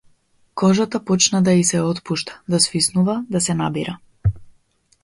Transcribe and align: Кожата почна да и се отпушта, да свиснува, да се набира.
Кожата 0.55 0.99
почна 1.05 1.41
да 1.47 1.51
и 1.51 1.63
се 1.63 1.81
отпушта, 1.81 2.41
да 2.49 2.59
свиснува, 2.61 3.25
да 3.29 3.41
се 3.41 3.53
набира. 3.63 3.99